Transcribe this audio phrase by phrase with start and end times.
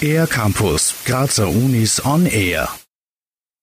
[0.00, 2.68] Air Campus, Grazer Unis on Air.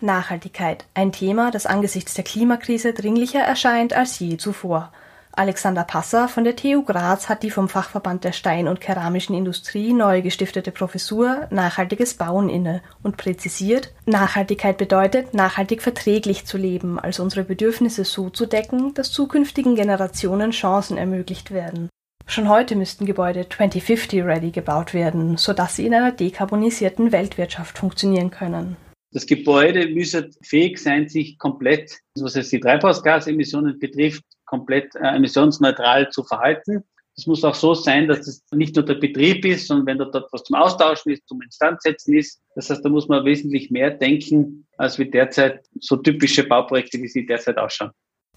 [0.00, 4.92] Nachhaltigkeit, ein Thema, das angesichts der Klimakrise dringlicher erscheint als je zuvor.
[5.32, 9.92] Alexander Passer von der TU Graz hat die vom Fachverband der Stein- und Keramischen Industrie
[9.92, 17.22] neu gestiftete Professur Nachhaltiges Bauen inne und präzisiert, Nachhaltigkeit bedeutet, nachhaltig verträglich zu leben, also
[17.22, 21.87] unsere Bedürfnisse so zu decken, dass zukünftigen Generationen Chancen ermöglicht werden.
[22.30, 28.76] Schon heute müssten Gebäude 2050-ready gebaut werden, sodass sie in einer dekarbonisierten Weltwirtschaft funktionieren können.
[29.12, 31.90] Das Gebäude müsse fähig sein, sich komplett,
[32.20, 36.84] was es die Treibhausgasemissionen betrifft, komplett äh, emissionsneutral zu verhalten.
[37.16, 40.04] Es muss auch so sein, dass es nicht nur der Betrieb ist, sondern wenn da
[40.04, 42.42] dort was zum Austauschen ist, zum Instandsetzen ist.
[42.54, 47.08] Das heißt, da muss man wesentlich mehr denken, als wie derzeit so typische Bauprojekte, wie
[47.08, 47.90] sie derzeit ausschauen.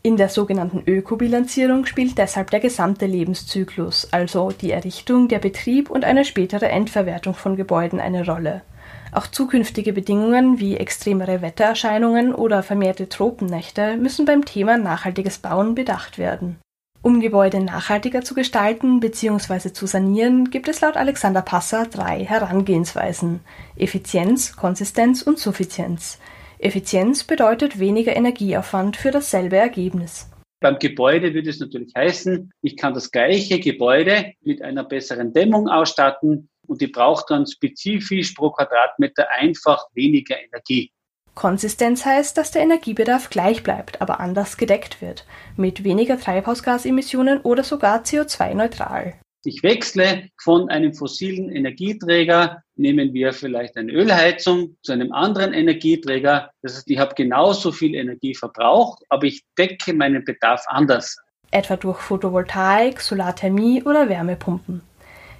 [0.03, 6.05] In der sogenannten Ökobilanzierung spielt deshalb der gesamte Lebenszyklus, also die Errichtung, der Betrieb und
[6.05, 8.63] eine spätere Endverwertung von Gebäuden eine Rolle.
[9.11, 16.17] Auch zukünftige Bedingungen wie extremere Wettererscheinungen oder vermehrte Tropennächte müssen beim Thema nachhaltiges Bauen bedacht
[16.17, 16.57] werden.
[17.03, 19.71] Um Gebäude nachhaltiger zu gestalten bzw.
[19.71, 23.41] zu sanieren, gibt es laut Alexander Passer drei Herangehensweisen
[23.75, 26.17] Effizienz, Konsistenz und Suffizienz.
[26.61, 30.29] Effizienz bedeutet weniger Energieaufwand für dasselbe Ergebnis.
[30.59, 35.67] Beim Gebäude würde es natürlich heißen, ich kann das gleiche Gebäude mit einer besseren Dämmung
[35.67, 40.91] ausstatten, und die braucht dann spezifisch pro Quadratmeter einfach weniger Energie.
[41.33, 45.25] Konsistenz heißt, dass der Energiebedarf gleich bleibt, aber anders gedeckt wird,
[45.57, 49.15] mit weniger Treibhausgasemissionen oder sogar CO2-neutral.
[49.43, 56.51] Ich wechsle von einem fossilen Energieträger, nehmen wir vielleicht eine Ölheizung, zu einem anderen Energieträger.
[56.61, 61.17] Das heißt, ich habe genauso viel Energie verbraucht, aber ich decke meinen Bedarf anders.
[61.49, 64.81] Etwa durch Photovoltaik, Solarthermie oder Wärmepumpen.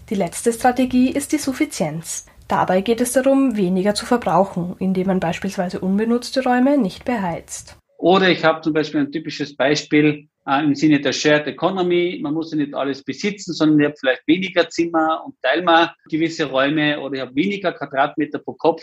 [0.10, 2.26] Die letzte Strategie ist die Suffizienz.
[2.48, 7.78] Dabei geht es darum, weniger zu verbrauchen, indem man beispielsweise unbenutzte Räume nicht beheizt.
[8.02, 12.20] Oder ich habe zum Beispiel ein typisches Beispiel äh, im Sinne der Shared Economy.
[12.22, 15.94] Man muss ja nicht alles besitzen, sondern ich habe vielleicht weniger Zimmer und teile mal
[16.10, 18.82] gewisse Räume oder ich habe weniger Quadratmeter pro Kopf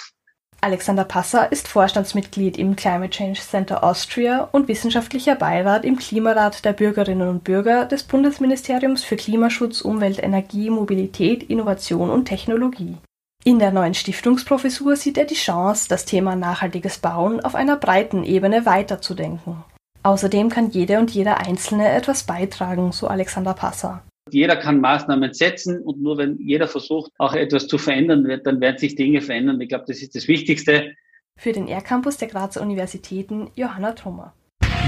[0.61, 6.73] Alexander Passer ist Vorstandsmitglied im Climate Change Center Austria und wissenschaftlicher Beirat im Klimarat der
[6.73, 12.97] Bürgerinnen und Bürger des Bundesministeriums für Klimaschutz, Umwelt, Energie, Mobilität, Innovation und Technologie.
[13.44, 18.25] In der neuen Stiftungsprofessur sieht er die Chance, das Thema nachhaltiges Bauen auf einer breiten
[18.25, 19.65] Ebene weiterzudenken.
[20.03, 24.03] Außerdem kann jede und jeder Einzelne etwas beitragen, so Alexander Passer.
[24.31, 28.78] Jeder kann Maßnahmen setzen und nur wenn jeder versucht, auch etwas zu verändern, dann werden
[28.78, 29.60] sich Dinge verändern.
[29.60, 30.94] Ich glaube, das ist das Wichtigste.
[31.38, 34.34] Für den R-Campus der Grazer Universitäten Johanna Trummer.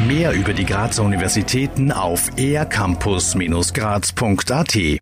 [0.06, 4.98] Mehr über die Grazer Universitäten auf ercampus-graz.at